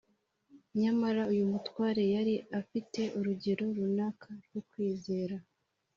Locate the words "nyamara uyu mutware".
0.81-2.03